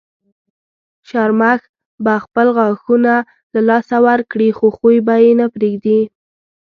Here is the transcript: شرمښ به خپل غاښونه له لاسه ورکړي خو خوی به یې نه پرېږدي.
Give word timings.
شرمښ 1.07 1.61
به 2.03 2.13
خپل 2.23 2.47
غاښونه 2.57 3.13
له 3.53 3.61
لاسه 3.69 3.95
ورکړي 4.07 4.49
خو 4.57 4.67
خوی 4.77 4.97
به 5.05 5.15
یې 5.23 5.31
نه 5.39 5.45
پرېږدي. 5.55 5.99